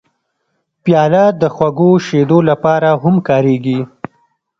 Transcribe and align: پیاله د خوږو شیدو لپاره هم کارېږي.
پیاله 0.83 1.23
د 1.41 1.43
خوږو 1.55 1.91
شیدو 2.05 2.39
لپاره 2.49 2.89
هم 3.03 3.15
کارېږي. 3.27 3.79